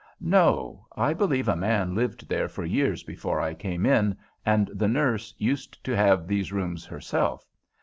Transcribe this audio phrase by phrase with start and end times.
[0.19, 0.87] "No.
[0.97, 5.31] I believe a man lived there for years before I came in, and the nurse
[5.37, 7.45] used to have these rooms herself.